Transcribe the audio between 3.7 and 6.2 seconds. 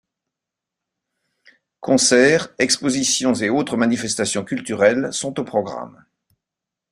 manifestations culturelles sont au programme.